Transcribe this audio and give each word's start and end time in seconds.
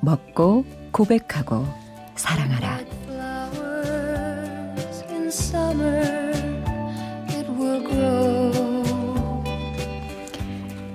먹고 0.00 0.64
고백하고 0.92 1.66
사랑하라 2.16 2.80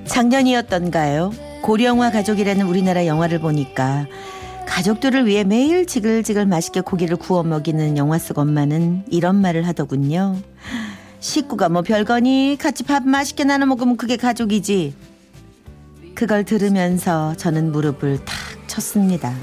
작년이었던가요? 0.06 1.32
고령화 1.62 2.12
가족이라는 2.12 2.66
우리나라 2.66 3.06
영화를 3.06 3.40
보니까 3.40 4.08
가족들을 4.66 5.26
위해 5.26 5.44
매일 5.44 5.86
지글지글 5.86 6.46
맛있게 6.46 6.82
고기를 6.82 7.18
구워 7.18 7.44
먹이는 7.44 7.98
영화 7.98 8.18
속 8.18 8.38
엄마는 8.38 9.04
이런 9.10 9.36
말을 9.36 9.68
하더군요. 9.68 10.38
식구가 11.20 11.70
뭐 11.70 11.82
별거니 11.82 12.58
같이 12.60 12.84
밥 12.84 13.08
맛있게 13.08 13.44
나눠 13.44 13.66
먹으면 13.68 13.98
그게 13.98 14.16
가족이지. 14.16 14.96
그걸 16.14 16.44
들으면서 16.46 17.36
저는 17.36 17.72
무릎을 17.72 18.24
탁 18.26 18.55
쳤습니다. 18.68 19.34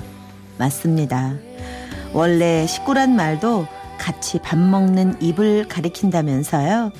맞습니다. 0.59 1.34
원래 2.12 2.67
식구란 2.67 3.17
말도 3.17 3.67
같이 3.98 4.39
밥 4.41 4.59
먹는 4.59 5.20
입을 5.23 5.69
가리킨다면서요. 5.69 6.92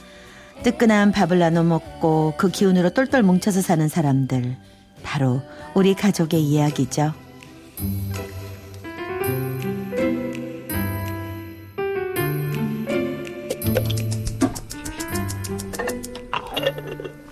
뜨끈한 0.63 1.13
밥을 1.13 1.39
나눠 1.39 1.65
먹고 1.65 2.35
그 2.37 2.51
기운으로 2.51 2.91
똘똘 2.91 3.23
뭉쳐서 3.23 3.63
사는 3.63 3.89
사람들. 3.89 4.57
바로 5.03 5.43
우리 5.75 5.95
가족의 5.95 6.41
이야기죠. 6.41 7.13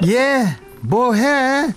예, 0.07 0.45
뭐 0.81 1.15
해? 1.15 1.73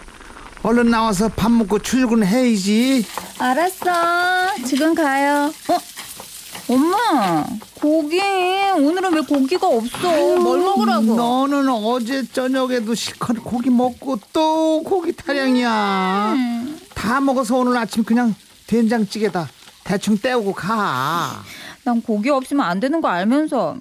얼른 0.64 0.90
나와서 0.90 1.28
밥 1.30 1.52
먹고 1.52 1.80
출근해야지. 1.80 3.06
알았어 3.38 4.56
지금 4.66 4.96
가요 4.96 5.52
어? 5.70 6.74
엄마 6.74 7.46
고기 7.76 8.22
오늘은 8.22 9.14
왜 9.14 9.22
고기가 9.22 9.68
없어 9.68 10.38
뭘 10.40 10.62
먹으라고 10.62 11.16
너는 11.16 11.68
어제 11.68 12.26
저녁에도 12.32 12.96
실컷 12.96 13.34
고기 13.44 13.70
먹고 13.70 14.18
또 14.32 14.82
고기 14.84 15.12
타령이야. 15.14 16.34
음. 16.34 16.80
다 16.96 17.20
먹어서 17.20 17.58
오늘 17.58 17.76
아침 17.78 18.04
그냥 18.06 18.34
된장찌개다. 18.68 19.50
대충 19.84 20.18
때우고 20.18 20.54
가. 20.54 21.44
난 21.84 22.02
고기 22.02 22.30
없으면 22.30 22.66
안 22.66 22.80
되는 22.80 23.02
거 23.02 23.10
알면서 23.10 23.76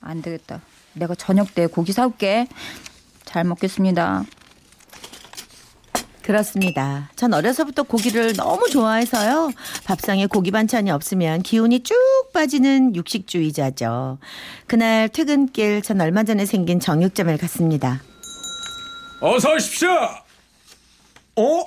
안 0.00 0.22
되겠다. 0.22 0.60
내가 0.92 1.16
저녁 1.16 1.52
때 1.56 1.66
고기 1.66 1.92
사올게. 1.92 2.46
잘 3.24 3.42
먹겠습니다. 3.44 4.24
그렇습니다. 6.30 7.10
전 7.16 7.34
어려서부터 7.34 7.82
고기를 7.82 8.34
너무 8.36 8.68
좋아해서요. 8.70 9.50
밥상에 9.84 10.26
고기 10.26 10.52
반찬이 10.52 10.88
없으면 10.88 11.42
기운이 11.42 11.80
쭉 11.82 11.96
빠지는 12.32 12.94
육식주의자죠. 12.94 14.18
그날 14.68 15.08
퇴근길 15.08 15.82
전 15.82 16.00
얼마 16.00 16.22
전에 16.22 16.46
생긴 16.46 16.78
정육점을 16.78 17.36
갔습니다. 17.36 18.00
어서 19.20 19.54
오십시오. 19.54 19.90
어? 21.34 21.64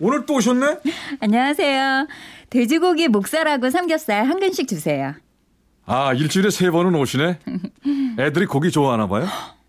오늘 0.00 0.26
또 0.26 0.34
오셨네? 0.34 0.78
안녕하세요. 1.20 2.08
돼지고기 2.50 3.06
목살하고 3.06 3.70
삼겹살 3.70 4.26
한 4.26 4.40
근씩 4.40 4.66
주세요. 4.66 5.14
아 5.86 6.12
일주일에 6.12 6.50
세 6.50 6.72
번은 6.72 6.92
오시네. 6.96 7.38
애들이 8.18 8.46
고기 8.46 8.72
좋아하나 8.72 9.06
봐요. 9.06 9.28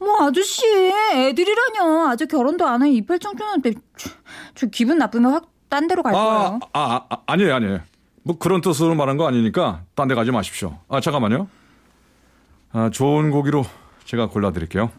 뭐 0.00 0.22
아저씨 0.22 0.62
애들이라뇨. 1.14 2.08
아직 2.08 2.28
결혼도 2.28 2.66
안 2.66 2.82
한 2.82 2.88
이팔 2.88 3.18
청춘한테 3.18 3.72
저, 3.96 4.10
저 4.54 4.66
기분 4.66 4.98
나쁘면 4.98 5.32
확 5.32 5.50
딴 5.68 5.86
데로 5.86 6.02
갈 6.02 6.14
아, 6.14 6.18
거예요. 6.18 6.60
아, 6.72 7.06
아 7.10 7.18
아 7.26 7.36
니에요 7.36 7.54
아니에요. 7.54 7.80
뭐 8.22 8.38
그런 8.38 8.60
뜻으로 8.62 8.94
말한 8.94 9.16
거 9.18 9.26
아니니까 9.28 9.82
딴 9.94 10.08
데 10.08 10.14
가지 10.14 10.30
마십시오. 10.30 10.78
아 10.88 11.00
잠깐만요. 11.00 11.46
아 12.72 12.88
좋은 12.90 13.30
고기로 13.30 13.64
제가 14.06 14.28
골라드릴게요. 14.28 14.90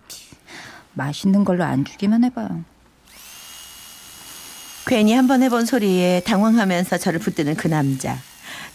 맛있는 0.93 1.43
걸로 1.43 1.63
안 1.63 1.85
주기만 1.85 2.23
해봐요. 2.25 2.63
괜히 4.85 5.13
한 5.13 5.27
번 5.27 5.41
해본 5.43 5.65
소리에 5.65 6.21
당황하면서 6.25 6.97
저를 6.97 7.19
붙드는 7.19 7.55
그 7.55 7.67
남자. 7.67 8.17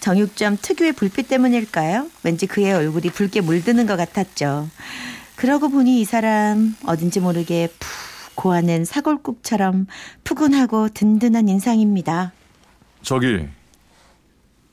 정육점 0.00 0.58
특유의 0.60 0.92
불빛 0.94 1.28
때문일까요? 1.28 2.08
왠지 2.24 2.46
그의 2.46 2.72
얼굴이 2.72 3.10
붉게 3.10 3.40
물드는 3.40 3.86
것 3.86 3.96
같았죠. 3.96 4.68
그러고 5.44 5.68
보니 5.68 6.00
이 6.00 6.06
사람 6.06 6.74
어딘지 6.86 7.20
모르게 7.20 7.68
푹 7.78 8.34
고아낸 8.34 8.86
사골국처럼 8.86 9.86
푸근하고 10.24 10.88
든든한 10.88 11.50
인상입니다. 11.50 12.32
저기 13.02 13.46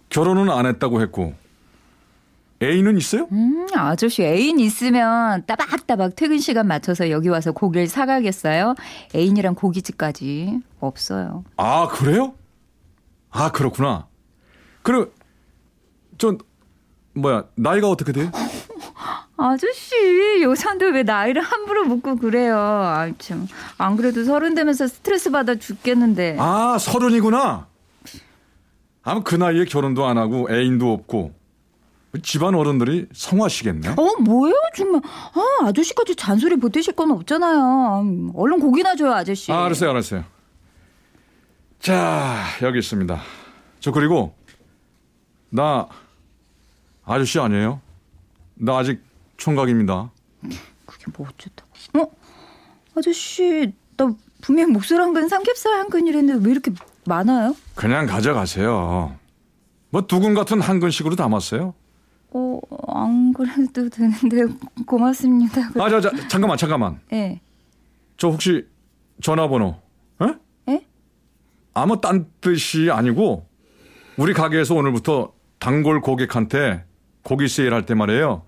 결혼은 0.08 0.50
안 0.50 0.66
했다고 0.66 1.02
했고 1.02 1.34
애인은 2.64 2.98
있어요? 2.98 3.28
음, 3.34 3.68
아저씨 3.76 4.24
애인 4.24 4.62
있으면 4.62 5.46
따박따박 5.46 6.16
퇴근 6.16 6.40
시간 6.40 6.68
맞춰서 6.68 7.09
여기 7.09 7.28
와서 7.28 7.52
고기를 7.52 7.88
사가겠어요? 7.88 8.76
애인이랑 9.14 9.56
고깃집까지 9.56 10.62
없어요. 10.80 11.44
아 11.58 11.90
그래요? 11.90 12.34
아 13.30 13.52
그렇구나. 13.52 14.08
그럼 14.84 15.12
전 16.18 16.38
뭐야 17.14 17.44
나이가 17.56 17.90
어떻게 17.90 18.14
돼요? 18.14 18.32
아저씨 19.44 20.41
여산들 20.44 20.94
왜 20.94 21.03
나이를 21.03 21.41
함부로 21.41 21.85
묻고 21.85 22.18
그래요? 22.18 22.57
아 22.57 23.09
참. 23.18 23.47
안 23.78 23.96
그래도 23.96 24.24
서른 24.24 24.53
되면서 24.53 24.88
스트레스 24.88 25.31
받아 25.31 25.56
죽겠는데. 25.56 26.38
아 26.40 26.78
서른이구나. 26.79 27.68
아무 29.03 29.24
그 29.24 29.35
나이에 29.35 29.66
결혼도 29.66 30.06
안 30.06 30.18
하고 30.19 30.47
애인도 30.52 30.94
없고 30.94 31.34
집안 32.22 32.53
어른들이 32.53 33.07
성화시겠네. 33.13 33.90
어 33.90 34.16
뭐예요 34.22 34.56
정말? 34.75 35.02
아 35.06 35.66
아저씨까지 35.66 36.16
잔소리 36.16 36.58
보태실 36.58 36.94
건 36.96 37.09
없잖아요. 37.12 38.02
음, 38.03 38.31
얼른 38.35 38.59
고기나 38.59 38.96
줘요 38.96 39.13
아저씨. 39.13 39.52
아, 39.52 39.66
알았어요, 39.66 39.90
알았어요. 39.90 40.23
자, 41.79 42.44
여기 42.62 42.78
있습니다. 42.78 43.19
저 43.79 43.91
그리고 43.91 44.35
나 45.50 45.88
아저씨 47.03 47.40
아니에요? 47.40 47.81
나 48.53 48.78
아직 48.78 49.02
총각입니다. 49.41 50.12
그게 50.85 51.06
뭐 51.18 51.28
어쨌다고? 51.28 51.69
어 52.00 52.12
아저씨 52.96 53.74
나 53.97 54.13
분명 54.41 54.72
목소리 54.72 55.00
한근 55.00 55.28
삼겹살 55.28 55.74
한 55.74 55.90
근이랬는데 55.90 56.46
왜 56.46 56.52
이렇게 56.52 56.72
많아요? 57.06 57.56
그냥 57.75 58.06
가져가세요. 58.06 59.16
뭐 59.90 60.02
두근 60.06 60.35
같은 60.35 60.62
한 60.62 60.79
근씩으로 60.79 61.16
담았어요. 61.16 61.73
어 62.34 62.59
안 62.93 63.34
그래도 63.34 63.90
되는데 63.90 64.43
고맙습니다. 64.85 65.61
아, 65.79 65.90
자, 65.90 65.99
자, 66.02 66.11
잠깐만, 66.28 66.58
잠깐만. 66.58 66.99
예. 67.14 67.41
저 68.17 68.28
혹시 68.29 68.67
전화번호? 69.22 69.76
에? 70.22 70.72
에? 70.73 70.85
아무 71.73 71.99
딴 71.99 72.28
뜻이 72.41 72.90
아니고 72.91 73.47
우리 74.17 74.34
가게에서 74.34 74.76
오늘부터 74.76 75.34
단골 75.59 76.02
고객한테 76.02 76.84
고기 77.23 77.47
세일 77.47 77.73
할 77.73 77.85
때 77.85 77.96
말이에요. 77.96 78.43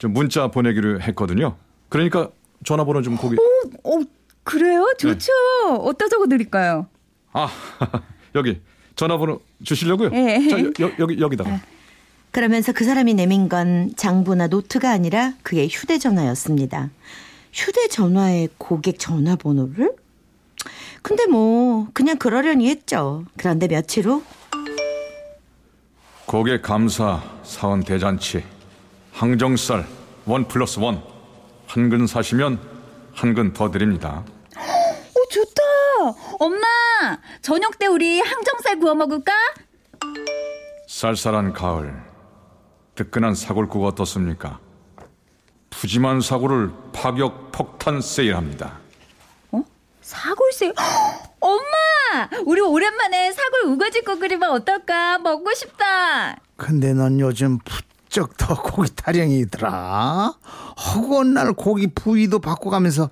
저 0.00 0.08
문자 0.08 0.48
보내기로 0.48 1.00
했거든요. 1.02 1.56
그러니까 1.90 2.30
전화번호 2.64 3.02
좀 3.02 3.16
고기. 3.16 3.36
어 3.84 4.00
그래요? 4.42 4.92
좋죠. 4.98 5.30
어디다 5.68 6.08
적어 6.08 6.26
드릴까요? 6.26 6.86
아 7.32 7.48
여기 8.34 8.60
전화번호 8.96 9.40
주시려고요? 9.62 10.10
예. 10.14 10.48
자 10.48 10.58
여, 10.58 10.64
여, 10.80 10.92
여 10.98 11.06
기 11.06 11.20
여기다가. 11.20 11.60
그러면서 12.32 12.72
그 12.72 12.84
사람이 12.84 13.14
내민 13.14 13.48
건 13.48 13.92
장부나 13.96 14.46
노트가 14.46 14.90
아니라 14.90 15.34
그의 15.42 15.68
휴대전화였습니다. 15.68 16.90
휴대전화에 17.52 18.48
고객 18.56 18.98
전화번호를? 18.98 19.92
근데 21.02 21.26
뭐 21.26 21.88
그냥 21.92 22.16
그러려니 22.18 22.68
했죠. 22.68 23.24
그런데 23.36 23.68
며칠 23.68 24.06
후 24.06 24.22
고객 26.26 26.62
감사 26.62 27.20
사원 27.42 27.80
대잔치 27.82 28.44
항정살 29.24 29.84
원 30.24 30.48
플러스 30.48 30.78
원 30.80 31.02
한 31.68 31.90
근 31.90 32.06
사시면 32.06 32.58
한 33.14 33.34
근 33.34 33.52
더 33.52 33.70
드립니다. 33.70 34.24
어 34.56 35.28
좋다. 35.30 35.60
엄마 36.38 36.66
저녁 37.42 37.78
때 37.78 37.86
우리 37.86 38.18
항정살 38.22 38.78
구워 38.80 38.94
먹을까? 38.94 39.32
쌀쌀한 40.88 41.52
가을, 41.52 41.94
뜨끈한 42.94 43.34
사골국 43.34 43.84
어떻습니까? 43.84 44.58
푸짐한 45.68 46.22
사골을 46.22 46.70
파격 46.94 47.52
폭탄 47.52 48.00
세일합니다. 48.00 48.78
어? 49.52 49.62
사골새. 50.00 50.72
엄마! 51.40 51.60
우리 52.46 52.62
오랜만에 52.62 53.32
사골 53.32 53.64
우거지국 53.66 54.18
끓이면 54.18 54.50
어떨까? 54.50 55.18
먹고 55.18 55.52
싶다. 55.54 56.36
근데 56.56 56.94
넌 56.94 57.20
요즘 57.20 57.58
부쩍 58.10 58.36
더 58.36 58.54
고기 58.60 58.90
타령이더라. 58.94 60.34
허구한 60.94 61.32
날 61.32 61.52
고기 61.52 61.86
부위도 61.86 62.40
바꿔가면서 62.40 63.08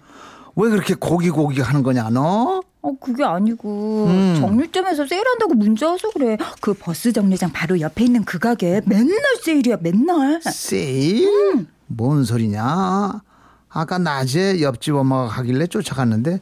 왜 0.57 0.69
그렇게 0.69 0.95
고기 0.95 1.31
고기 1.31 1.61
하는 1.61 1.83
거냐 1.83 2.11
너? 2.11 2.61
어, 2.83 2.93
그게 3.01 3.25
아니고 3.25 4.07
음. 4.09 4.37
정류점에서 4.41 5.07
세일한다고 5.07 5.55
문자 5.55 5.89
와서 5.89 6.11
그래. 6.13 6.37
그 6.61 6.75
버스 6.75 7.13
정류장 7.13 7.53
바로 7.53 7.81
옆에 7.81 8.05
있는 8.05 8.25
그 8.25 8.39
가게 8.39 8.81
맨날 8.85 9.19
세일이야, 9.43 9.79
맨날. 9.81 10.41
세일? 10.43 11.67
뭔 11.87 12.25
소리냐? 12.25 13.23
아까 13.71 13.99
낮에 13.99 14.61
옆집 14.61 14.95
엄마가 14.95 15.29
가길래 15.29 15.67
쫓아갔는데 15.69 16.41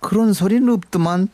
그런 0.00 0.32
소리는 0.32 0.68
없더만. 0.70 1.28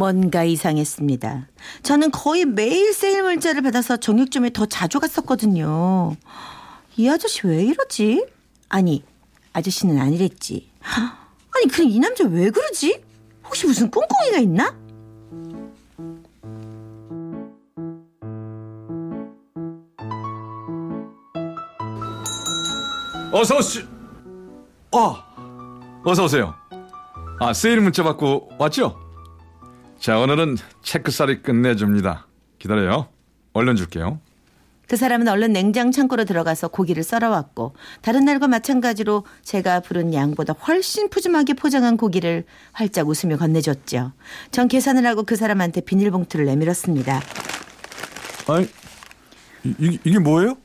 뭔가 0.00 0.44
이상했습니다. 0.44 1.48
저는 1.82 2.10
거의 2.10 2.44
매일 2.44 2.92
세일 2.92 3.22
문자를 3.22 3.62
받아서 3.62 3.96
정육점에 3.96 4.50
더 4.52 4.66
자주 4.66 5.00
갔었거든요. 5.00 6.14
이 6.98 7.08
아저씨 7.08 7.46
왜 7.46 7.64
이러지? 7.64 8.26
아니, 8.68 9.02
아저씨는 9.54 9.98
아니랬지. 9.98 10.68
아니, 10.82 11.66
그럼 11.72 11.88
이 11.88 11.98
남자 11.98 12.24
왜 12.24 12.50
그러지? 12.50 13.02
혹시 13.46 13.66
무슨 13.66 13.90
꿍꿍이가 13.90 14.38
있나? 14.38 14.76
어서 23.32 23.56
오시. 23.56 23.82
아, 24.92 26.02
어서 26.04 26.24
오세요. 26.24 26.54
아 27.40 27.54
세일 27.54 27.80
문자 27.80 28.02
받고 28.02 28.50
왔죠? 28.58 29.05
자 29.98 30.18
오늘은 30.18 30.56
체크살이 30.82 31.42
끝내줍니다. 31.42 32.26
기다려요. 32.58 33.08
얼른 33.52 33.76
줄게요. 33.76 34.20
그 34.88 34.96
사람은 34.96 35.26
얼른 35.26 35.52
냉장 35.52 35.90
창고로 35.90 36.24
들어가서 36.24 36.68
고기를 36.68 37.02
썰어왔고 37.02 37.74
다른 38.02 38.24
날과 38.24 38.46
마찬가지로 38.46 39.24
제가 39.42 39.80
부른 39.80 40.14
양보다 40.14 40.52
훨씬 40.52 41.10
푸짐하게 41.10 41.54
포장한 41.54 41.96
고기를 41.96 42.44
활짝 42.72 43.08
웃으며 43.08 43.36
건네줬죠. 43.36 44.12
전 44.52 44.68
계산을 44.68 45.04
하고 45.06 45.24
그 45.24 45.34
사람한테 45.34 45.80
비닐봉투를 45.80 46.46
내밀었습니다. 46.46 47.20
아니 48.48 48.68
이, 49.64 49.74
이, 49.80 49.98
이게 50.04 50.18
뭐예요? 50.20 50.56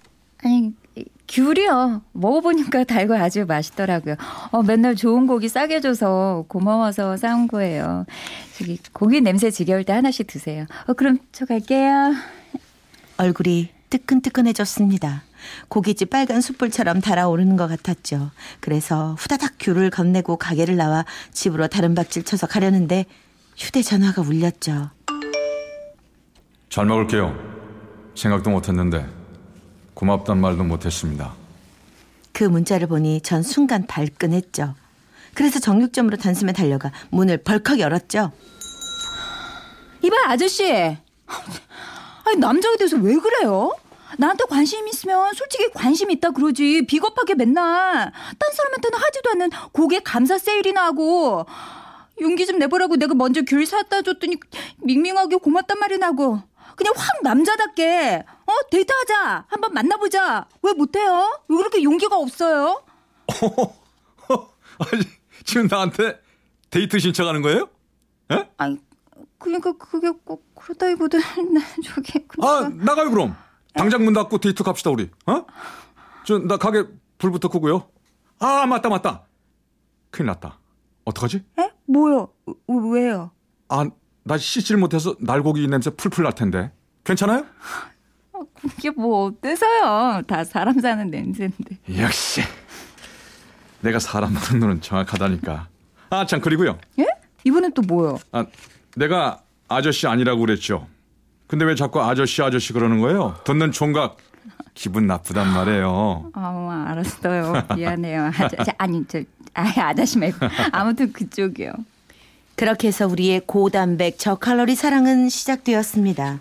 아니, 0.44 0.74
귤이요. 1.31 2.01
먹어보니까 2.12 2.83
달고 2.86 3.16
아주 3.16 3.45
맛있더라고요. 3.45 4.16
어, 4.51 4.63
맨날 4.63 4.95
좋은 4.95 5.28
고기 5.28 5.48
싸게 5.48 5.80
줘서 5.80 6.44
고마워서 6.50 7.16
사온 7.18 7.48
거예요. 7.48 8.06
저기, 8.57 8.78
고기 8.92 9.22
냄새 9.22 9.50
지겨울 9.50 9.86
때 9.86 9.94
하나씩 9.94 10.28
드세요. 10.28 10.66
어, 10.88 10.94
그럼 10.94 11.19
저 11.31 11.45
갈게요. 11.45 12.13
얼굴이 13.18 13.69
뜨끈뜨끈해졌습니다. 13.89 15.24
고깃집 15.69 16.10
빨간 16.10 16.42
숯불처럼 16.42 17.01
달아오르는 17.01 17.56
것 17.56 17.68
같았죠. 17.68 18.31
그래서 18.60 19.16
후다닥 19.18 19.54
귤을 19.60 19.89
건네고 19.89 20.38
가게를 20.38 20.75
나와 20.75 21.06
집으로 21.31 21.68
다른 21.68 21.95
박질 21.95 22.24
쳐서 22.24 22.45
가려는데 22.45 23.06
휴대전화가 23.57 24.22
울렸죠. 24.22 24.92
잘 26.69 26.86
먹을게요. 26.86 27.36
생각도 28.16 28.50
못했는데 28.50 29.20
고맙단 30.01 30.42
말도 30.42 30.63
못했습니다. 30.63 31.31
그 32.33 32.44
문자를 32.44 32.88
보니 32.88 33.21
전 33.21 33.44
순간 33.44 33.86
발끈했죠. 33.86 34.74
그래서 35.36 35.59
정육점으로 35.59 36.18
단숨에 36.18 36.53
달려가 36.53 36.92
문을 37.12 37.44
벌컥 37.44 37.77
열었죠. 37.77 38.31
이봐, 40.01 40.15
아저씨. 40.25 40.74
아니, 40.74 42.38
남자가 42.39 42.77
돼서 42.77 42.98
왜 42.98 43.15
그래요? 43.15 43.75
나한테 44.18 44.45
관심 44.50 44.88
있으면 44.88 45.36
솔직히 45.36 45.69
관심 45.71 46.09
있다 46.09 46.31
그러지. 46.31 46.88
비겁하게 46.88 47.36
맨날. 47.36 48.12
딴 48.12 48.51
사람한테는 48.56 48.97
하지도 48.97 49.30
않는 49.30 49.50
고객 49.71 50.04
감사 50.04 50.39
세일이나 50.39 50.86
하고. 50.86 51.45
용기 52.19 52.47
좀 52.47 52.57
내보라고 52.57 52.95
내가 52.95 53.13
먼저 53.13 53.44
귤 53.44 53.68
사다 53.68 54.01
줬더니 54.01 54.38
밍밍하게 54.80 55.36
고맙단 55.36 55.77
말이나 55.77 56.07
하고. 56.07 56.42
그냥 56.81 56.94
확 56.98 57.22
남자답게. 57.22 58.24
어, 58.48 58.51
데이트하자. 58.72 59.45
한번 59.48 59.72
만나보자. 59.74 60.48
왜 60.63 60.74
못해요? 60.74 61.39
왜 61.48 61.57
그렇게 61.57 61.83
용기가 61.83 62.18
없어요? 62.18 62.83
아니, 64.80 65.04
지금 65.45 65.68
나한테 65.69 66.19
데이트 66.72 66.98
신청하는 66.98 67.44
거예요? 67.44 67.69
예? 68.31 68.50
아니, 68.57 68.80
그러니까 69.38 69.74
그게 69.74 70.10
꼭나 70.10 71.62
저기 71.86 72.13
그러니까. 72.28 72.66
아 72.66 72.69
나가요 72.74 73.12
그럼. 73.12 73.36
당장 73.75 74.04
문 74.04 74.13
닫고 74.13 74.39
데이트 74.39 74.63
갑시다 74.63 74.89
우리. 74.89 75.12
어? 75.28 75.45
저 76.25 76.39
나 76.39 76.57
가게 76.57 76.83
불부터 77.19 77.50
끄고요. 77.50 77.88
아 78.39 78.66
맞다 78.66 78.89
맞다. 78.89 79.28
큰일 80.10 80.28
났다. 80.28 80.60
어떡하지? 81.06 81.44
에? 81.60 81.69
뭐요? 81.86 82.33
왜- 82.48 82.56
왜요? 83.01 83.31
아 83.69 83.86
나 84.23 84.38
씻질 84.38 84.77
못해서 84.77 85.15
날고기 85.19 85.68
냄새 85.68 85.89
풀풀 85.89 86.23
날 86.23 86.33
텐데. 86.33 86.71
괜찮아요? 87.03 87.45
이게 88.77 88.89
뭐 88.91 89.25
어때서요? 89.27 90.21
다 90.27 90.44
사람 90.44 90.79
사는 90.79 91.09
냄새인데. 91.09 91.77
역시 91.97 92.41
내가 93.81 94.00
사람 94.00 94.33
보는 94.33 94.59
눈은 94.59 94.81
정확하다니까. 94.81 95.68
아 96.12 96.25
참 96.25 96.41
그리고요. 96.41 96.77
예? 97.00 97.06
이번엔 97.44 97.73
또 97.73 97.81
뭐요? 97.81 98.19
아 98.31 98.45
내가 98.95 99.41
아저씨 99.68 100.06
아니라고 100.07 100.41
그랬죠. 100.41 100.88
근데 101.47 101.65
왜 101.65 101.75
자꾸 101.75 102.01
아저씨 102.01 102.41
아저씨 102.44 102.73
그러는 102.73 103.00
거예요? 103.00 103.35
듣는 103.45 103.71
총각 103.71 104.18
기분 104.73 105.07
나쁘단 105.07 105.51
말이에요. 105.54 106.31
아, 106.33 106.85
알았어요. 106.90 107.54
미안해요. 107.75 108.31
아저, 108.37 108.57
아니 108.78 109.06
저 109.07 109.19
아, 109.54 109.63
아저씨 109.78 110.18
말고 110.19 110.37
아무튼 110.71 111.11
그쪽이요. 111.11 111.73
그렇게 112.61 112.89
해서 112.89 113.07
우리의 113.07 113.41
고단백 113.47 114.19
저칼로리 114.19 114.75
사랑은 114.75 115.30
시작되었습니다. 115.30 116.37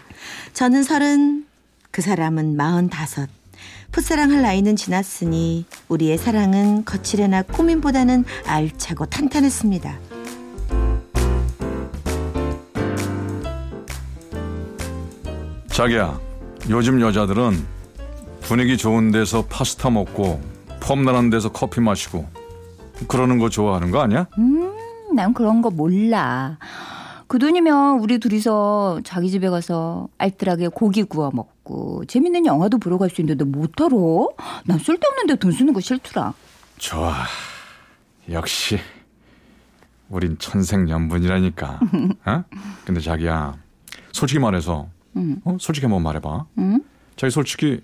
저는 0.52 0.82
서른, 0.82 1.46
그 1.90 2.02
사람은 2.02 2.58
마흔다섯. 2.58 3.30
풋사랑할 3.90 4.42
나이는 4.42 4.76
지났으니 4.76 5.64
우리의 5.88 6.18
사랑은 6.18 6.84
거칠애나 6.84 7.44
꾸밈보다는 7.44 8.26
알차고 8.44 9.06
탄탄했습니다. 9.06 9.98
자기야, 15.68 16.20
요즘 16.68 17.00
여자들은 17.00 17.66
분위기 18.42 18.76
좋은 18.76 19.10
데서 19.10 19.46
파스타 19.46 19.88
먹고 19.88 20.38
폼나는 20.80 21.30
데서 21.30 21.50
커피 21.50 21.80
마시고 21.80 22.28
그러는 23.08 23.38
거 23.38 23.48
좋아하는 23.48 23.90
거 23.90 24.02
아니야? 24.02 24.26
난 25.20 25.34
그런 25.34 25.60
거 25.60 25.68
몰라. 25.70 26.56
그 27.26 27.38
돈이면 27.38 27.98
우리 28.00 28.18
둘이서 28.18 29.00
자기 29.04 29.30
집에 29.30 29.50
가서 29.50 30.08
알뜰하게 30.16 30.68
고기 30.68 31.02
구워 31.04 31.30
먹고 31.32 32.04
재밌는 32.06 32.46
영화도 32.46 32.78
보러 32.78 32.96
갈 32.96 33.10
수 33.10 33.20
있는데 33.20 33.44
못하러? 33.44 34.30
난 34.64 34.78
쓸데없는데 34.78 35.34
돈 35.36 35.52
쓰는 35.52 35.74
거 35.74 35.80
싫더라. 35.80 36.32
좋아. 36.78 37.14
역시 38.30 38.78
우린 40.08 40.38
천생연분이라니까. 40.38 41.80
어? 42.24 42.44
근데 42.86 43.00
자기야, 43.02 43.56
솔직히 44.12 44.40
말해서, 44.40 44.88
어? 45.44 45.56
솔직히 45.60 45.84
한번 45.84 46.02
말해봐. 46.02 46.46
응? 46.58 46.80
자기 47.16 47.30
솔직히 47.30 47.82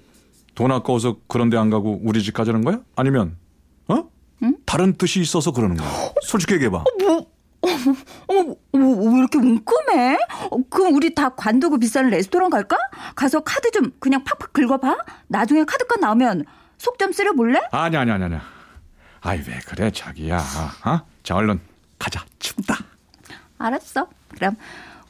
돈 0.55 0.73
아까워서 0.73 1.19
그런 1.28 1.50
데 1.50 1.59
안 1.59 1.69
가고 1.69 2.00
우리 2.02 2.23
집 2.23 2.33
가자는 2.33 2.64
거야? 2.64 2.81
아니면 2.97 3.37
어? 4.43 4.50
다른 4.66 4.95
뜻이 4.95 5.21
있어서 5.21 5.50
그러는 5.52 5.76
거야? 5.76 5.88
솔직히 6.23 6.55
얘기해봐. 6.55 6.85
어머, 8.28 8.55
어머, 8.73 8.87
왜 9.12 9.19
이렇게 9.19 9.38
웅큼해? 9.38 10.19
어, 10.50 10.57
그럼 10.71 10.95
우리 10.95 11.14
다 11.14 11.31
관두고 11.31 11.78
비싼 11.78 12.09
레스토랑 12.11 12.50
갈까? 12.50 12.76
가서 13.14 13.40
카드 13.40 13.71
좀 13.71 13.90
그냥 13.99 14.23
팍팍 14.25 14.52
긁어봐. 14.52 14.97
나중에 15.28 15.64
카드값 15.64 16.00
나오면 16.00 16.45
속 16.78 16.99
좀 16.99 17.12
쓰려볼래? 17.12 17.61
아니 17.73 17.97
아니 17.97 18.11
아니 18.11 18.25
아니. 18.25 18.37
아이 19.23 19.38
왜 19.38 19.59
그래 19.66 19.90
자기야. 19.90 20.38
어? 20.85 21.00
자 21.23 21.35
얼른 21.35 21.59
가자. 21.99 22.25
춥다. 22.38 22.76
알았어. 23.59 24.07
그럼 24.35 24.55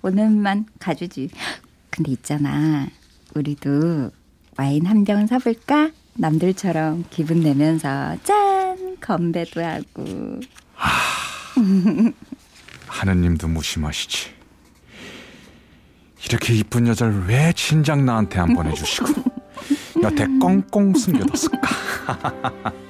오늘만 0.03 0.67
가주지. 0.79 1.31
근데 1.91 2.13
있잖아. 2.13 2.87
우리도 3.35 4.11
와인 4.57 4.87
한 4.87 5.05
병 5.05 5.27
사볼까? 5.27 5.91
남들처럼 6.15 7.05
기분 7.11 7.41
내면서 7.41 8.17
짠 8.23 8.46
건배도 9.07 9.65
하고. 9.65 10.41
하느님도 12.89 13.49
무심하시지. 13.49 14.35
이렇게 16.27 16.55
이쁜 16.55 16.89
여자를 16.89 17.27
왜 17.27 17.53
진작 17.55 18.03
나한테 18.03 18.41
안 18.41 18.55
보내주시고 18.55 19.07
여태 20.03 20.27
꽁꽁 20.41 20.93
숨겨뒀을까? 20.95 21.69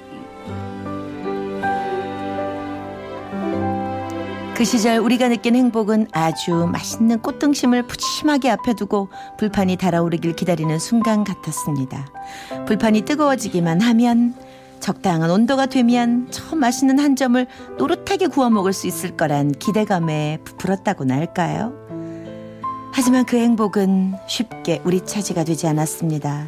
그 4.55 4.65
시절 4.65 4.97
우리가 4.97 5.29
느낀 5.29 5.55
행복은 5.55 6.07
아주 6.13 6.67
맛있는 6.71 7.21
꽃등심을 7.21 7.83
푸짐하게 7.83 8.49
앞에 8.49 8.73
두고 8.73 9.09
불판이 9.37 9.75
달아오르길 9.75 10.35
기다리는 10.35 10.79
순간 10.79 11.23
같았습니다. 11.23 12.07
불판이 12.65 13.03
뜨거워지기만 13.03 13.81
하면 13.81 14.33
적당한 14.79 15.29
온도가 15.29 15.65
되면 15.65 16.27
저 16.31 16.55
맛있는 16.55 16.99
한 16.99 17.15
점을 17.15 17.45
노릇하게 17.77 18.27
구워 18.27 18.49
먹을 18.49 18.73
수 18.73 18.87
있을 18.87 19.17
거란 19.17 19.51
기대감에 19.51 20.39
부풀었다고나 20.43 21.15
할까요? 21.15 21.73
하지만 22.93 23.25
그 23.25 23.37
행복은 23.37 24.15
쉽게 24.27 24.81
우리 24.83 25.05
차지가 25.05 25.43
되지 25.43 25.67
않았습니다. 25.67 26.47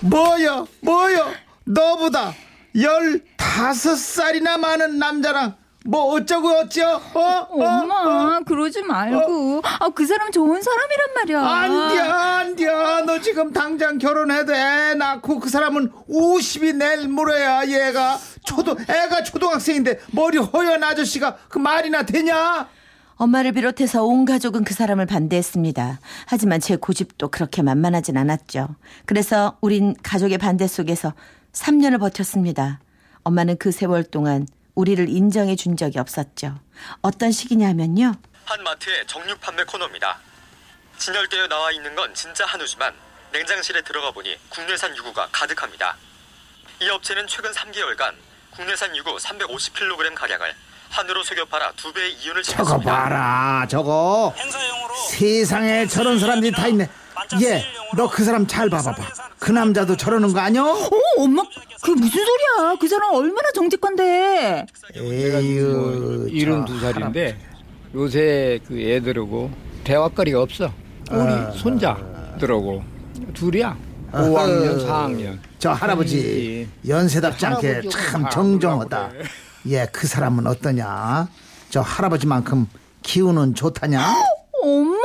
뭐여 0.00 0.66
뭐여 0.82 1.26
너보다 1.64 2.32
열다섯 2.76 3.98
살이나 3.98 4.58
많은 4.58 4.98
남자랑 4.98 5.56
뭐 5.86 6.14
어쩌고 6.14 6.48
어쩌 6.48 6.96
어? 6.96 7.20
어? 7.20 7.46
엄마 7.50 8.40
그러지 8.40 8.82
말고 8.82 9.60
아그 9.80 10.06
사람 10.06 10.32
좋은 10.32 10.62
사람이란 10.62 11.14
말이야. 11.14 11.40
안돼 11.40 11.98
안돼 12.00 13.04
너 13.06 13.20
지금 13.20 13.52
당장 13.52 13.98
결혼해도 13.98 14.54
애 14.54 14.94
낳고 14.94 15.40
그 15.40 15.50
사람은 15.50 15.92
50이 16.08 16.76
내일 16.76 17.08
모레야 17.08 17.66
얘가 17.68 18.18
초등 18.44 18.76
애가 18.88 19.24
초등학생인데 19.24 20.00
머리 20.12 20.38
허연 20.38 20.82
아저씨가 20.82 21.36
그 21.48 21.58
말이나 21.58 22.04
되냐 22.04 22.66
엄마를 23.16 23.52
비롯해서 23.52 24.04
온 24.04 24.24
가족은 24.24 24.64
그 24.64 24.72
사람을 24.74 25.06
반대했습니다. 25.06 26.00
하지만 26.26 26.60
제 26.60 26.76
고집도 26.76 27.28
그렇게 27.28 27.62
만만하진 27.62 28.16
않았죠. 28.16 28.74
그래서 29.04 29.58
우린 29.60 29.94
가족의 30.02 30.38
반대 30.38 30.66
속에서 30.66 31.12
3년을 31.52 32.00
버텼습니다. 32.00 32.80
엄마는 33.22 33.56
그 33.58 33.70
세월 33.70 34.02
동안 34.02 34.46
우리를 34.74 35.08
인정해 35.08 35.56
준 35.56 35.76
적이 35.76 35.98
없었죠. 36.00 36.58
어떤 37.02 37.30
시기냐면요. 37.32 38.14
한 38.44 38.62
마트의 38.62 39.06
정육 39.06 39.40
판매 39.40 39.62
코너입니다. 39.64 40.18
진열되어 40.98 41.48
나와 41.48 41.70
있는 41.72 41.94
건 41.94 42.12
진짜 42.14 42.44
한우지만 42.46 42.92
냉장실에 43.32 43.82
들어가 43.82 44.10
보니 44.10 44.36
국내산 44.48 44.96
유구가 44.96 45.28
가득합니다. 45.32 45.96
이 46.82 46.88
업체는 46.88 47.26
최근 47.26 47.50
3개월간 47.52 48.14
국내산 48.50 48.94
유구 48.96 49.16
350kg 49.16 50.14
가량을 50.14 50.54
한우로 50.90 51.24
속여 51.24 51.44
팔아 51.46 51.72
두 51.72 51.92
배의 51.92 52.12
이윤을 52.14 52.42
저거 52.42 52.56
챙겼습니다. 52.64 52.92
봐라 52.92 53.66
저거 53.68 54.34
세상에 55.10 55.86
저런 55.88 56.18
사람들이 56.20 56.52
다 56.52 56.68
있네 56.68 56.88
얘너그 57.40 58.24
사람 58.24 58.46
잘 58.46 58.68
봐봐봐 58.70 59.02
그 59.38 59.52
남자도 59.52 59.96
저러는 59.96 60.32
거 60.32 60.40
아니야? 60.40 60.62
어 60.62 60.90
엄마 61.18 61.42
그게 61.82 62.00
무슨 62.00 62.24
소리야? 62.24 62.76
그 62.80 62.88
사람 62.88 63.14
얼마나 63.14 63.50
정직한데. 63.52 64.64
에휴 64.96 66.26
일흔 66.30 66.64
두 66.64 66.80
살인데 66.80 67.36
요새 67.94 68.58
그 68.66 68.80
애들하고 68.80 69.50
대화거리가 69.84 70.40
없어. 70.40 70.72
우리 71.10 71.58
손자들하고 71.58 72.82
둘이야. 73.34 73.76
5학년, 74.12 74.86
4학년. 74.86 75.38
저 75.58 75.72
할아버지 75.72 76.68
연세답지 76.86 77.46
않게 77.46 77.88
참다 77.88 78.30
정정하다. 78.30 79.08
그래. 79.10 79.24
예, 79.66 79.86
그 79.92 80.06
사람은 80.06 80.46
어떠냐? 80.46 81.28
저 81.70 81.80
할아버지만큼 81.80 82.66
기운은 83.02 83.54
좋다냐? 83.54 84.14
엄마 84.62 84.96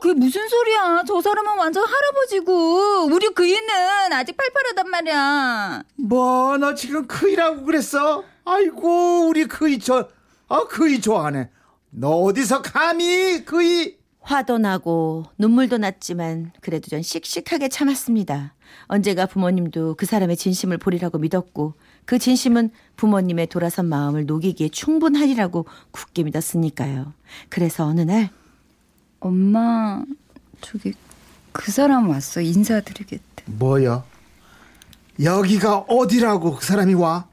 그게 0.00 0.14
무슨 0.14 0.48
소리야? 0.48 1.02
저 1.06 1.20
사람은 1.20 1.58
완전 1.58 1.84
할아버지고 1.84 3.06
우리 3.06 3.28
그이는 3.28 3.68
아직 4.12 4.36
팔팔하단 4.36 4.90
말이야. 4.90 5.82
뭐, 5.96 6.56
너 6.58 6.74
지금 6.74 7.06
그이라고 7.06 7.64
그랬어? 7.64 8.24
아이고, 8.44 9.28
우리 9.28 9.46
그이 9.46 9.78
저, 9.78 10.08
어, 10.48 10.68
그이 10.68 11.00
좋아하네. 11.00 11.50
너 11.90 12.10
어디서 12.10 12.62
감히 12.62 13.44
그이? 13.44 13.96
화도 14.24 14.56
나고 14.56 15.24
눈물도 15.36 15.76
났지만 15.78 16.50
그래도 16.62 16.88
전 16.88 17.02
씩씩하게 17.02 17.68
참았습니다. 17.68 18.54
언제가 18.86 19.26
부모님도 19.26 19.96
그 19.96 20.06
사람의 20.06 20.36
진심을 20.38 20.78
보리라고 20.78 21.18
믿었고 21.18 21.74
그 22.06 22.18
진심은 22.18 22.70
부모님의 22.96 23.48
돌아선 23.48 23.86
마음을 23.86 24.24
녹이기에 24.24 24.70
충분하리라고 24.70 25.66
굳게 25.90 26.22
믿었으니까요. 26.22 27.12
그래서 27.50 27.84
어느 27.84 28.00
날 28.00 28.30
엄마 29.28 30.02
저기 30.60 30.92
그 31.52 31.72
사람 31.72 32.10
왔어 32.10 32.42
인사드리겠대. 32.42 33.44
뭐여? 33.46 34.04
여기가 35.22 35.78
어디라고 35.78 36.56
그 36.56 36.64
사람이 36.64 36.92
와? 36.94 37.26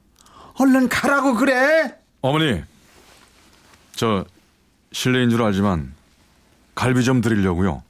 얼른 0.55 0.87
가라고 0.87 1.33
그래? 1.35 1.97
어머니, 2.21 2.61
저 3.93 4.23
실례인 4.93 5.29
줄 5.29 5.41
알지만 5.43 5.93
갈비 6.75 7.03
좀 7.03 7.19
드리려고요. 7.19 7.83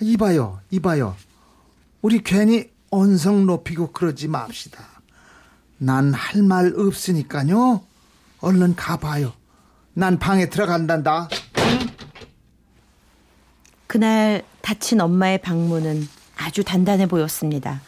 이봐요, 0.00 0.60
이봐요. 0.70 1.14
우리 2.02 2.22
괜히 2.24 2.70
언성 2.90 3.46
높이고 3.46 3.92
그러지 3.92 4.26
맙시다. 4.28 4.82
난 5.78 6.12
할 6.12 6.42
말 6.42 6.72
없으니까요. 6.76 7.84
얼른 8.40 8.74
가봐요. 8.74 9.32
난 9.92 10.18
방에 10.18 10.48
들어간단다. 10.50 11.28
그날 13.94 14.42
다친 14.60 15.00
엄마의 15.00 15.38
방문은 15.38 16.08
아주 16.36 16.64
단단해 16.64 17.06
보였습니다. 17.06 17.80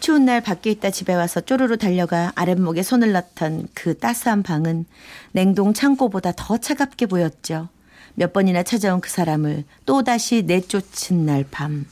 추운 0.00 0.24
날 0.24 0.40
밖에 0.40 0.70
있다 0.70 0.88
집에 0.88 1.12
와서 1.12 1.42
쪼르르 1.42 1.76
달려가 1.76 2.32
아랫목에 2.36 2.82
손을 2.82 3.12
넣던 3.12 3.68
그 3.74 3.98
따스한 3.98 4.42
방은 4.44 4.86
냉동 5.32 5.74
창고보다 5.74 6.32
더 6.38 6.56
차갑게 6.56 7.04
보였죠. 7.04 7.68
몇 8.14 8.32
번이나 8.32 8.62
찾아온 8.62 9.02
그 9.02 9.10
사람을 9.10 9.64
또다시 9.84 10.44
내쫓은 10.46 11.26
날 11.26 11.44
밤. 11.50 11.84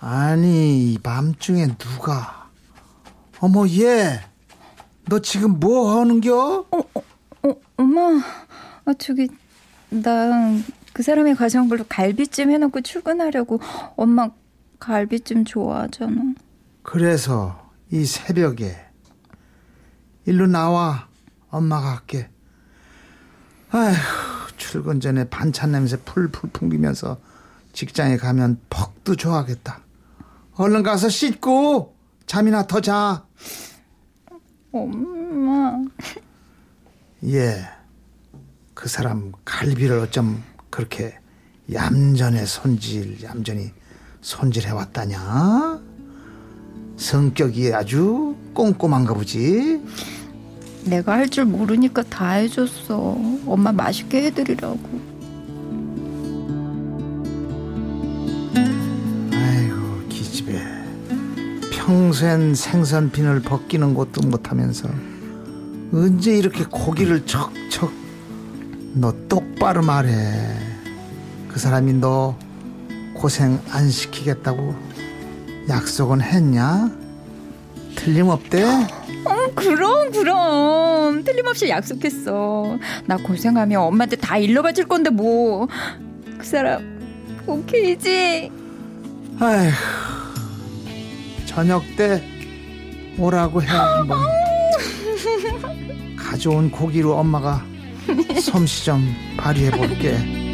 아니, 0.00 0.94
이 0.94 0.98
밤중에 0.98 1.76
누가. 1.76 2.48
어머, 3.40 3.68
얘. 3.68 4.22
너 5.10 5.18
지금 5.18 5.60
뭐 5.60 6.00
하는겨? 6.00 6.64
어 6.70 7.54
엄마 7.76 8.00
아 8.86 8.94
저기 8.98 9.28
나 10.02 10.60
그 10.96 11.02
사람의 11.02 11.34
가정불로 11.34 11.84
갈비찜 11.90 12.50
해놓고 12.50 12.80
출근하려고 12.80 13.60
엄마 13.96 14.30
갈비찜 14.78 15.44
좋아하잖아. 15.44 16.32
그래서 16.82 17.70
이 17.90 18.06
새벽에 18.06 18.74
일로 20.24 20.46
나와. 20.46 21.06
엄마가 21.50 21.96
할게. 21.96 22.30
아휴 23.72 23.94
출근 24.56 24.98
전에 25.00 25.28
반찬 25.28 25.72
냄새 25.72 25.98
풀풀 25.98 26.48
풍기면서 26.54 27.18
직장에 27.74 28.16
가면 28.16 28.58
퍽도 28.70 29.16
좋아하겠다. 29.16 29.80
얼른 30.54 30.82
가서 30.82 31.10
씻고 31.10 31.94
잠이나 32.24 32.66
더 32.66 32.80
자. 32.80 33.26
엄마. 34.72 35.78
예. 37.24 37.68
그 38.86 38.90
사람 38.90 39.32
갈비를 39.44 39.98
어쩜 39.98 40.44
그렇게 40.70 41.18
얌전해 41.72 42.46
손질 42.46 43.20
얌전히 43.20 43.72
손질해 44.20 44.70
왔다냐? 44.70 45.80
성격이 46.96 47.74
아주 47.74 48.36
꼼꼼한가 48.54 49.12
보지. 49.14 49.82
내가 50.84 51.14
할 51.14 51.28
줄 51.28 51.46
모르니까 51.46 52.04
다 52.04 52.34
해줬어. 52.34 53.18
엄마 53.44 53.72
맛있게 53.72 54.26
해드리라고. 54.26 54.78
아이고 59.32 60.08
기집애. 60.08 60.62
평소엔 61.72 62.54
생선 62.54 63.10
비늘 63.10 63.42
벗기는 63.42 63.94
것도 63.94 64.28
못하면서 64.28 64.88
언제 65.92 66.36
이렇게 66.38 66.64
고기를 66.64 67.26
척척 67.26 68.05
너 68.98 69.12
똑바로 69.28 69.82
말해. 69.82 70.10
그 71.48 71.58
사람이 71.60 71.92
너 71.94 72.34
고생 73.14 73.60
안 73.70 73.90
시키겠다고 73.90 74.74
약속은 75.68 76.22
했냐? 76.22 76.90
틀림없대? 77.94 78.64
어, 78.64 79.50
그럼 79.54 80.10
그럼 80.12 81.24
틀림없이 81.24 81.68
약속했어. 81.68 82.78
나 83.04 83.16
고생하면 83.18 83.82
엄마한테 83.82 84.16
다 84.16 84.38
일러 84.38 84.62
바칠 84.62 84.86
건데 84.86 85.10
뭐. 85.10 85.68
그 86.38 86.44
사람 86.46 86.96
오케이지? 87.46 88.50
아휴 89.40 89.70
저녁 91.44 91.82
때 91.96 92.22
오라고 93.18 93.62
해 93.62 93.66
한번 93.66 94.18
가져온 96.16 96.70
고기로 96.70 97.14
엄마가 97.16 97.62
솜씨 98.40 98.84
좀 98.84 99.14
발휘해 99.36 99.70
볼게. 99.70 100.45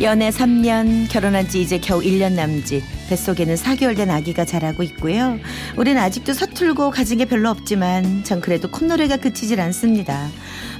연애 0.00 0.30
3년, 0.30 1.10
결혼한 1.10 1.48
지 1.48 1.60
이제 1.60 1.78
겨우 1.78 2.00
1년 2.00 2.32
남짓. 2.32 2.82
뱃속에는 3.10 3.54
4개월 3.56 3.94
된 3.94 4.08
아기가 4.08 4.46
자라고 4.46 4.82
있고요. 4.84 5.38
우린 5.76 5.98
아직도 5.98 6.32
서툴고 6.32 6.90
가진 6.90 7.18
게 7.18 7.26
별로 7.26 7.50
없지만 7.50 8.24
전 8.24 8.40
그래도 8.40 8.70
콧노래가 8.70 9.18
그치질 9.18 9.60
않습니다. 9.60 10.28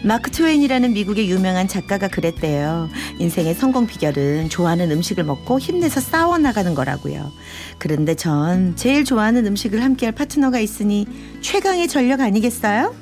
마크 0.02 0.30
트웨인이라는 0.30 0.94
미국의 0.94 1.28
유명한 1.28 1.68
작가가 1.68 2.08
그랬대요. 2.08 2.88
인생의 3.18 3.54
성공 3.56 3.86
비결은 3.86 4.48
좋아하는 4.48 4.90
음식을 4.90 5.24
먹고 5.24 5.58
힘내서 5.58 6.00
싸워나가는 6.00 6.74
거라고요. 6.74 7.30
그런데 7.76 8.14
전 8.14 8.74
제일 8.74 9.04
좋아하는 9.04 9.46
음식을 9.46 9.84
함께할 9.84 10.14
파트너가 10.14 10.60
있으니 10.60 11.06
최강의 11.42 11.88
전력 11.88 12.22
아니겠어요? 12.22 12.94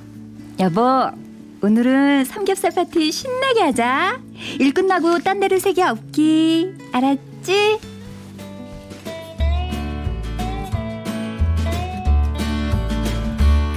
여보, 0.58 1.12
오늘은 1.60 2.24
삼겹살 2.24 2.70
파티 2.70 3.10
신나게 3.10 3.62
하자. 3.62 4.20
일 4.60 4.72
끝나고 4.72 5.18
딴 5.18 5.40
데를 5.40 5.58
새기 5.58 5.82
없기. 5.82 6.72
알았지? 6.92 7.78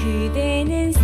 그대는 0.04 0.92
써 0.94 1.02